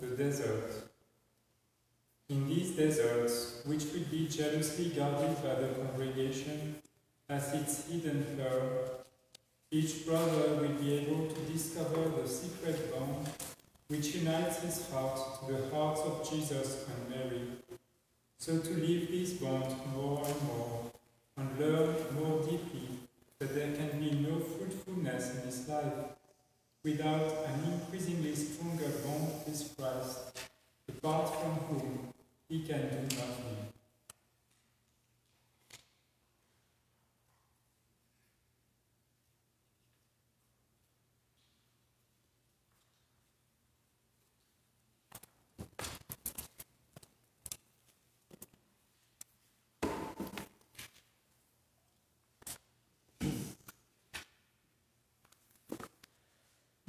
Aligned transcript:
the 0.00 0.16
desert. 0.16 0.90
In 2.28 2.46
these 2.48 2.76
deserts, 2.76 3.62
which 3.64 3.84
will 3.92 4.04
be 4.10 4.28
jealously 4.28 4.90
guarded 4.90 5.42
by 5.42 5.54
the 5.54 5.68
congregation 5.68 6.76
as 7.28 7.54
its 7.54 7.88
hidden 7.88 8.24
pearl, 8.36 9.04
each 9.70 10.06
brother 10.06 10.56
will 10.56 10.74
be 10.80 10.94
able 10.98 11.26
to 11.28 11.40
discover 11.52 12.08
the 12.08 12.28
secret 12.28 12.92
bond 12.92 13.28
which 13.88 14.14
unites 14.16 14.60
his 14.60 14.90
heart 14.90 15.18
to 15.40 15.52
the 15.52 15.74
hearts 15.74 16.02
of 16.02 16.28
Jesus 16.30 16.86
and 16.88 17.08
Mary. 17.08 17.40
So 18.38 18.58
to 18.58 18.70
live 18.74 19.08
this 19.10 19.32
bond 19.32 19.74
more 19.94 20.22
and 20.26 20.42
more 20.42 20.90
and 21.38 21.58
learn 21.58 21.94
more 22.14 22.40
deeply 22.42 22.88
that 23.38 23.54
there 23.54 23.72
can 23.74 23.98
be 23.98 24.10
no 24.10 24.40
fruitfulness 24.40 25.36
in 25.36 25.46
his 25.46 25.66
life 25.68 26.17
without 26.88 27.44
an 27.46 27.72
increasingly 27.72 28.34
stronger 28.34 28.88
bond 29.04 29.44
with 29.44 29.76
Christ, 29.76 30.38
apart 30.88 31.28
from 31.34 31.52
whom 31.68 32.08
he 32.48 32.60
can 32.60 32.80
do 32.88 33.14
nothing. 33.14 33.77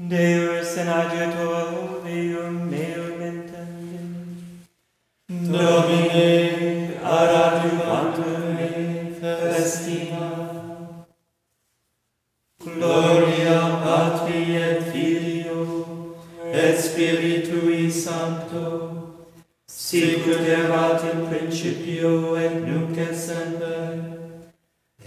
Deus 0.08 0.78
in 0.78 0.88
adiutor 0.88 2.02
meum 2.06 2.70
meum 2.72 3.20
intendem. 3.22 4.12
Domine 5.28 6.96
aradjuvantum 7.04 8.56
me 8.56 9.14
festina. 9.20 11.06
Gloria 12.64 13.60
Patri 13.84 14.56
et 14.56 14.82
Filio 14.90 16.16
et 16.46 16.78
Spiritui 16.78 17.92
Sancto, 17.92 19.28
sicut 19.68 20.48
erat 20.48 21.04
in 21.14 21.28
principio 21.28 22.38
et 22.38 22.56
nunc 22.66 22.98
et 22.98 23.14
semper, 23.14 24.00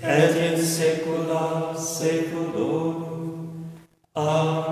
et 0.03 0.37
in 0.37 0.61
saecula 0.61 1.75
saeculorum. 1.75 3.13
Amen. 4.15 4.72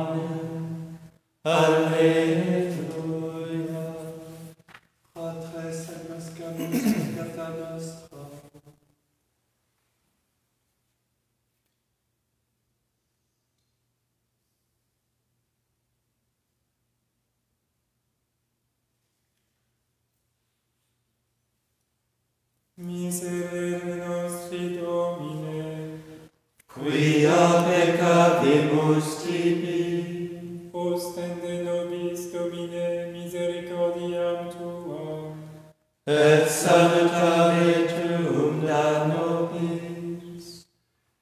Alleluia. 1.42 3.00
Patres 5.14 5.88
et 5.88 6.02
Mascamus 6.10 6.74
et 6.74 7.16
Nostra. 7.16 8.30
Miserere 22.76 23.94
nostri 24.06 24.78
Domine, 24.78 26.00
quia 26.66 27.42
peccavimus 27.66 29.08
tibi, 29.22 29.79
et 36.10 36.48
sancta 36.48 37.54
vetum 37.54 38.66
da 38.66 39.06
nobis. 39.06 40.66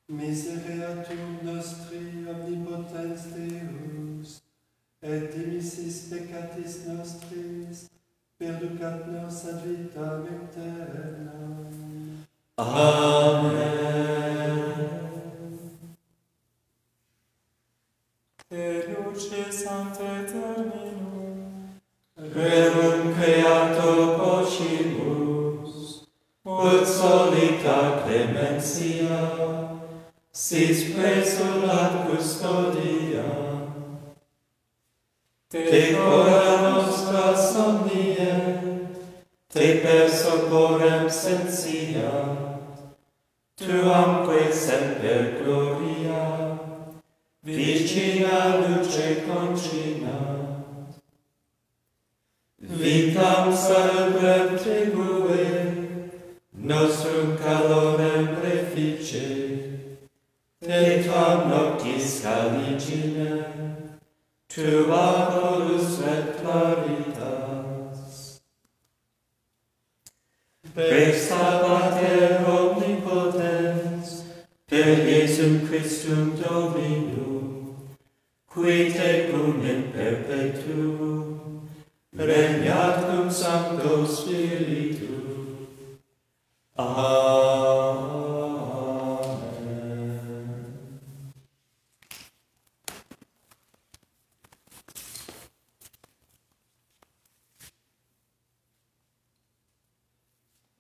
Misereatum 0.09 1.45
nostri 1.45 2.25
omnipotens 2.33 3.23
Deus, 3.35 4.41
et 5.03 5.29
dimissis 5.35 6.09
peccatis 6.11 6.87
nostris, 6.87 7.91
perducat 8.39 9.07
nos 9.13 9.45
ad 9.45 9.61
vitam 9.67 10.25
aeternam. 10.25 11.69
Amen. 12.57 13.38
ut 26.69 26.87
solita 26.87 28.03
clementia, 28.05 29.21
sis 30.33 30.93
presolat 30.95 32.07
custodia, 32.09 33.25
te 35.51 35.95
cora 35.95 36.61
nostra 36.61 37.37
somnie, 37.37 38.33
te 39.53 39.69
per 39.83 40.11
socorrem 40.11 41.09
sensia, 41.09 42.13
tuamque 43.57 44.53
semper 44.53 45.43
gloria, 45.43 46.25
vicina 47.43 48.61
luce 48.61 49.25
concina, 49.27 50.19
vitam 52.61 53.57
salubrem 53.57 54.59
tribus, 54.59 55.08
nostrum 56.69 57.37
calorem 57.39 58.27
refice, 58.43 59.25
te 60.61 61.03
tuam 61.03 61.49
noctis 61.49 62.21
caligine, 62.21 63.47
tua 64.47 65.31
dolus 65.33 66.01
et 66.01 66.37
claritas. 66.43 68.01
Presta 70.75 71.45
Pater 71.65 72.45
omnipotens, 72.45 74.25
per 74.69 75.09
Iesum 75.09 75.67
Christum 75.67 76.37
Dominum, 76.37 77.77
qui 78.53 78.93
tecum 78.93 79.65
in 79.65 79.83
perpetuum, 79.91 81.65
regnat 82.13 83.07
cum 83.09 83.31
Sancto 83.31 84.05
Spirit, 84.05 84.78
Amen. 86.79 87.19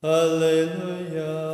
Alleluia. 0.00 1.47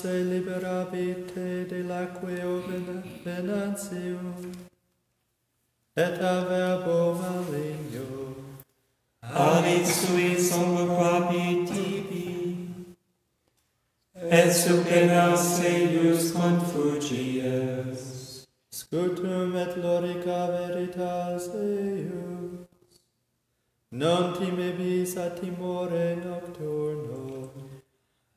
se 0.00 0.24
liberabite 0.24 1.68
de 1.68 1.82
laqueo 1.82 2.62
venatio, 3.22 4.18
et 5.94 6.18
a 6.22 6.36
verbo 6.48 7.14
maligno. 7.20 8.34
Avit 9.22 9.86
sui 9.86 10.38
songo 10.38 10.86
quapi 10.96 11.66
tibi, 11.68 12.28
et 14.14 14.50
supernas 14.50 15.60
eius 15.60 16.32
confugies. 16.32 18.00
Scutum 18.72 19.54
et 19.54 19.76
lorica 19.82 20.40
veritas 20.56 21.44
eius, 21.54 22.96
non 23.92 24.32
timebis 24.38 25.18
a 25.18 25.28
timore 25.38 26.16
nocturno, 26.24 27.29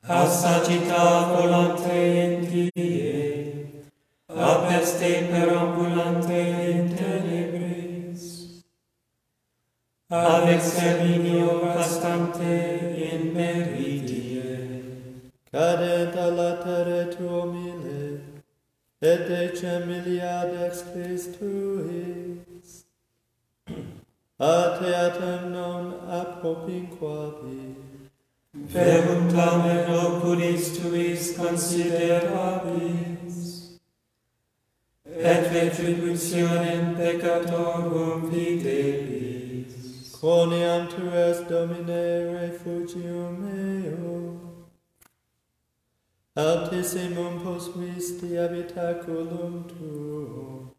Assagita 0.06 1.32
volante 1.32 1.90
in 1.90 2.46
tie, 2.46 3.84
apes 4.26 4.98
te 4.98 5.28
perambulante 5.30 6.40
in 6.72 6.94
tenebris. 6.94 8.24
Ad 10.08 10.48
exterminio 10.48 11.60
castante 11.72 12.92
in 13.12 13.32
meridie, 13.32 15.30
cadet 15.50 16.14
a 16.16 16.28
latere 16.28 17.08
tuomine, 17.08 18.20
et 19.00 19.30
ecce 19.30 19.86
miliadex 19.86 20.84
Christuis. 20.92 22.84
Ateatem 24.36 25.50
non 25.56 25.94
apopinquabit, 26.10 27.83
Verum 28.54 29.28
tamen 29.28 29.90
oculis 29.90 30.78
tuis 30.78 31.36
considerabis, 31.36 33.34
et 35.04 35.48
retributionem 35.52 36.94
peccatorum 36.94 38.30
fidelis. 38.30 39.74
Quoniam 40.20 40.86
tu 40.88 41.02
est, 41.12 41.48
Domine, 41.48 42.38
refugium 42.38 43.32
meo, 43.42 44.38
altissimum 46.36 47.34
posuisti 47.42 48.36
habitaculum 48.36 49.64
tuum, 49.66 50.70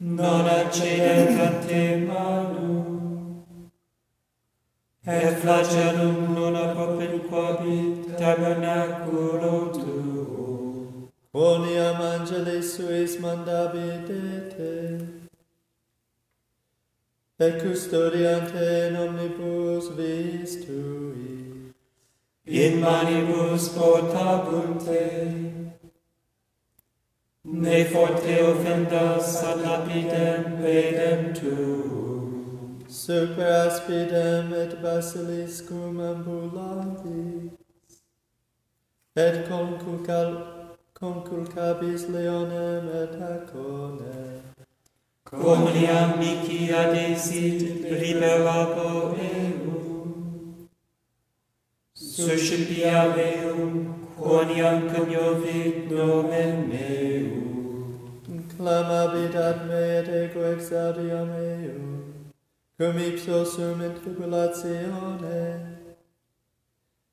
non 0.00 0.46
accedet 0.46 1.38
a 1.38 1.48
te 1.60 1.96
manum, 2.06 2.95
et 5.08 5.36
flagellum 5.40 6.34
non 6.34 6.56
appropriquabit 6.56 8.16
tabernaculo 8.18 9.72
tuum. 9.72 11.08
Quoniam 11.32 12.00
angelis 12.00 12.74
suis 12.74 13.20
mandabit 13.20 14.10
et 14.10 14.56
te, 14.56 14.98
et 17.38 17.58
custodiante 17.60 18.88
in 18.88 18.96
omnibus 18.96 19.90
vis 19.96 20.56
tui, 20.64 21.70
in 22.46 22.80
manibus 22.80 23.68
portabunt 23.76 24.80
te, 24.86 25.04
ne 27.44 27.84
forte 27.84 28.36
offendas 28.50 29.44
ad 29.44 29.60
lapidem 29.60 30.58
pedem 30.62 31.32
tuum. 31.34 32.05
Supraspidem 33.06 34.52
et 34.52 34.82
basiliscum 34.82 36.00
ambulantis, 36.00 37.52
et 39.14 39.48
conculcal, 39.48 40.30
conculcabis 40.92 42.08
leonem 42.08 42.88
et 43.02 43.14
aconem, 43.22 44.42
Coniam 45.24 46.18
mici 46.18 46.72
adesit 46.72 47.60
liberaco 47.84 49.14
eum. 49.14 50.68
Suscipia 51.94 53.14
meum, 53.14 53.94
quoniam 54.18 54.90
coniovit 54.90 55.88
nomen 55.92 56.68
meum. 56.68 58.18
Clamabit 58.56 59.34
ad 59.36 59.68
me 59.68 59.82
et 59.98 60.08
ego 60.08 60.42
exaudiam 60.54 61.30
eum 61.30 61.95
cum 62.78 62.98
ipso 62.98 63.42
sum 63.44 63.80
in 63.80 63.92
tribulatione, 63.94 65.76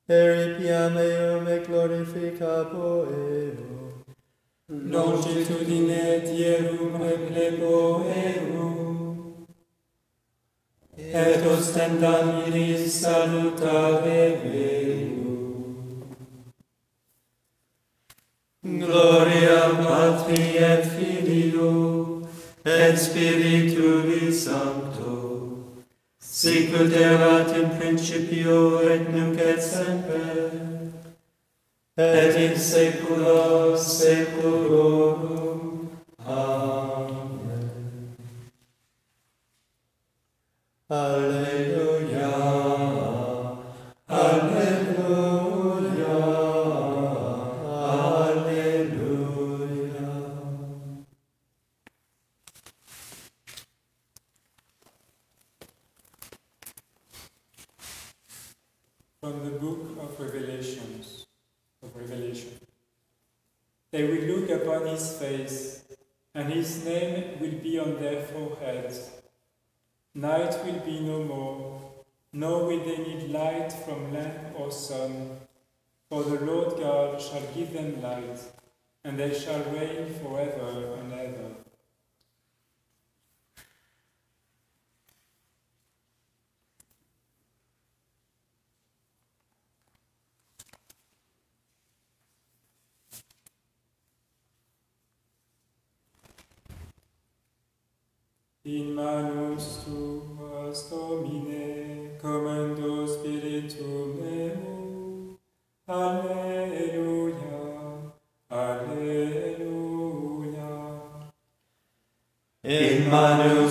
eripiam 0.09 0.97
eum 0.97 1.47
e 1.47 1.57
um 1.59 1.63
glorificabo 1.65 3.07
eum. 3.07 4.03
Longitudine 4.69 6.19
dierum 6.25 6.93
replebo 7.01 8.03
eum, 8.25 9.45
et 10.97 11.47
ostendam 11.47 12.43
iris 12.47 12.99
salutare 13.01 14.23
eum. 14.43 15.13
Gloria 18.65 19.61
Patri 19.81 20.57
et 20.57 20.83
Filio, 20.83 22.21
et 22.65 22.95
Spiritui 22.97 24.33
Sancto, 24.33 24.82
sicut 26.43 26.93
erat 26.93 27.55
in 27.55 27.69
principio 27.79 28.55
et 28.93 29.03
nunc 29.13 29.37
et 29.39 29.61
semper 29.63 30.49
et 31.97 32.35
in 32.45 32.55
saecula 32.69 33.77
saeculorum 33.77 35.32
In 98.65 98.93
manus 98.95 99.83
tuas, 99.83 100.89
Domine, 100.89 102.17
commendo 102.21 103.05
spiritum 103.05 104.15
meum. 104.21 105.37
Alleluia, 105.85 107.33
Alleluia. 108.49 109.43
In 112.63 113.09
manus 113.09 113.62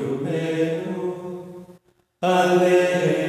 Domino, 0.00 1.76
Alleluia. 2.22 3.19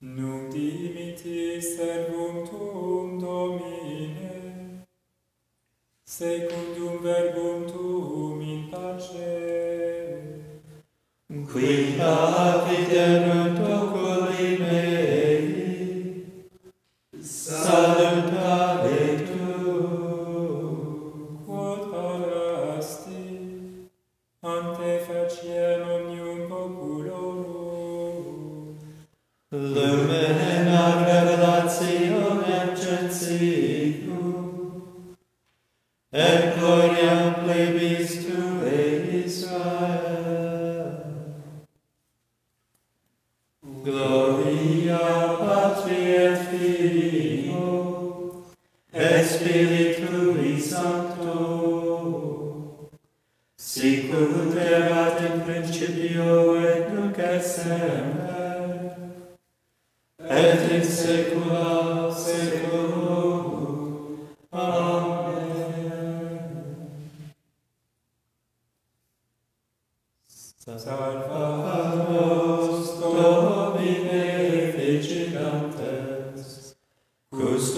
Nunc 0.00 0.52
dimiti 0.52 1.60
servum 1.60 2.46
tuum, 2.46 3.18
Domine, 3.18 4.86
secundum 6.06 7.02
verbum 7.02 7.66
tuum 7.66 8.40
in 8.40 8.70
pace. 8.70 9.26
Qui 11.50 11.98
habit 11.98 13.57
есть. 37.88 38.27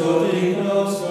So 0.01 0.21
custoding 0.21 0.67
of 0.67 1.10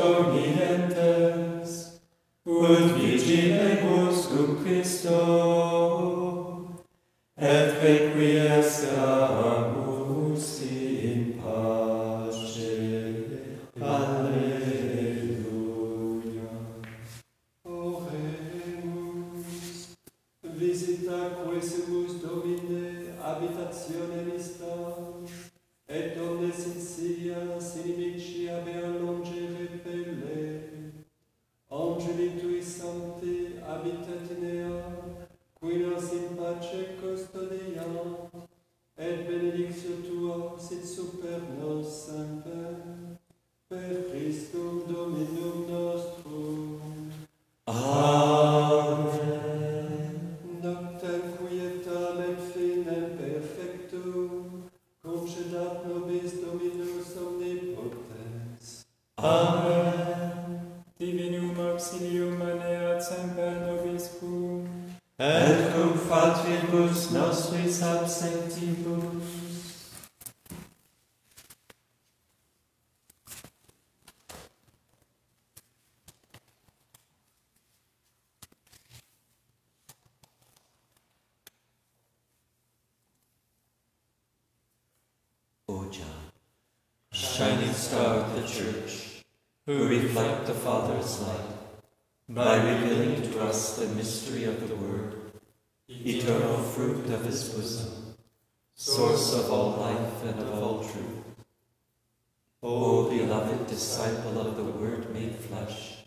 star 87.80 88.18
of 88.18 88.36
the 88.36 88.46
church, 88.46 89.24
who 89.66 89.88
reflect 89.88 90.46
the 90.46 90.54
Father's 90.54 91.22
light, 91.22 91.52
by 92.28 92.58
revealing 92.58 93.22
to 93.22 93.42
us 93.42 93.78
the 93.78 93.88
mystery 93.88 94.44
of 94.44 94.68
the 94.68 94.76
Word, 94.76 95.16
eternal 95.88 96.58
fruit 96.58 97.10
of 97.10 97.24
his 97.24 97.48
bosom, 97.50 98.16
source 98.76 99.34
of 99.34 99.50
all 99.50 99.72
life 99.78 100.24
and 100.26 100.40
of 100.42 100.62
all 100.62 100.84
truth. 100.84 101.24
O 102.62 103.10
beloved 103.10 103.68
disciple 103.68 104.42
of 104.42 104.58
the 104.58 104.64
Word 104.66 105.14
made 105.14 105.36
flesh, 105.36 106.04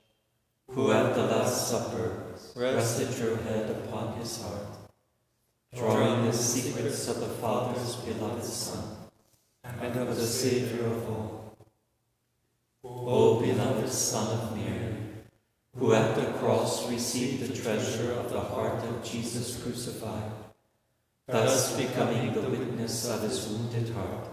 who 0.69 0.93
at 0.93 1.15
the 1.15 1.25
Last 1.25 1.69
Supper 1.69 2.35
rested 2.55 3.19
your 3.19 3.39
head 3.39 3.71
upon 3.71 4.19
his 4.19 4.43
heart, 4.43 4.77
drawing 5.75 6.27
the 6.27 6.37
secrets 6.37 7.09
of 7.09 7.21
the 7.21 7.35
Father's 7.41 7.97
beloved 7.97 8.45
Son 8.45 8.85
and 9.65 9.97
of 9.97 10.15
the 10.15 10.27
Savior 10.27 10.87
of 10.87 11.09
all. 11.09 11.42
O 13.05 13.41
beloved 13.41 13.91
Son 13.91 14.39
of 14.39 14.57
Mary, 14.57 14.95
who 15.77 15.93
at 15.93 16.15
the 16.15 16.39
cross 16.39 16.89
received 16.89 17.43
the 17.43 17.61
treasure 17.61 18.13
of 18.13 18.31
the 18.31 18.41
heart 18.41 18.85
of 18.85 19.03
Jesus 19.03 19.61
crucified, 19.61 20.31
thus 21.27 21.77
becoming 21.77 22.33
the 22.33 22.43
witness 22.43 23.09
of 23.09 23.23
his 23.23 23.49
wounded 23.49 23.93
heart, 23.93 24.29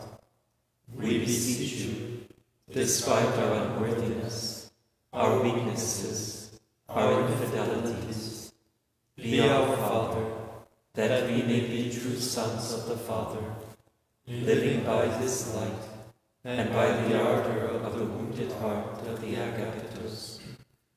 we 0.94 1.18
beseech 1.18 1.82
you, 1.82 2.28
despite 2.72 3.34
our 3.40 3.54
unworthiness, 3.54 4.70
our 5.14 5.42
weaknesses, 5.42 6.60
our 6.88 7.28
infidelities, 7.28 8.54
be 9.16 9.42
our 9.42 9.76
Father, 9.78 10.26
that 10.94 11.28
we 11.28 11.42
may 11.42 11.62
be 11.62 11.92
true 11.92 12.20
sons 12.20 12.72
of 12.74 12.88
the 12.88 12.98
Father, 12.98 13.44
living 14.28 14.84
by 14.84 15.08
this 15.20 15.56
light 15.56 15.99
and 16.46 16.72
by 16.72 16.88
the 16.88 17.22
ardor 17.22 17.68
of 17.84 17.98
the 17.98 18.06
wounded 18.06 18.52
heart 18.54 19.02
of 19.08 19.20
the 19.22 19.36
Agapetos, 19.36 20.40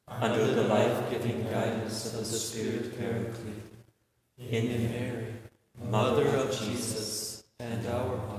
under 0.09 0.47
the 0.47 0.63
life-giving 0.65 1.45
guidance 1.51 2.15
of 2.15 2.21
the 2.21 2.25
Spirit 2.25 2.99
Paraclete, 2.99 3.63
in 4.39 4.91
Mary, 4.91 5.35
Mother 5.91 6.29
of 6.37 6.57
Jesus 6.57 7.45
and 7.59 7.87
our 7.87 8.32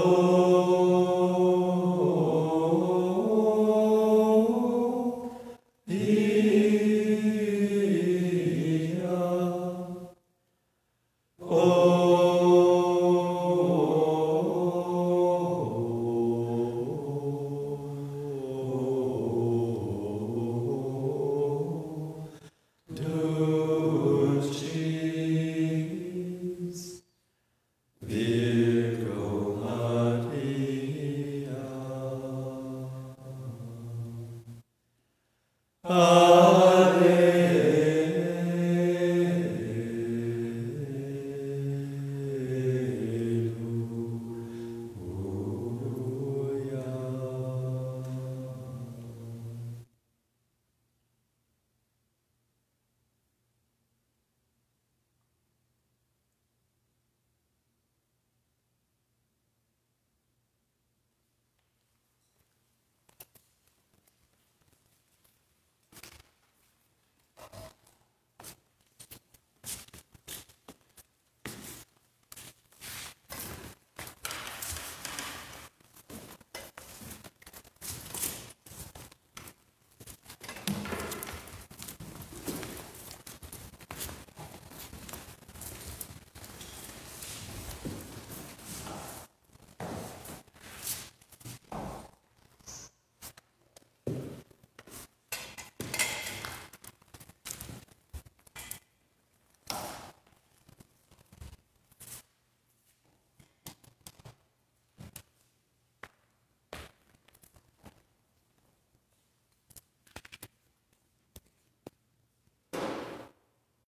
Oh. 0.00 0.27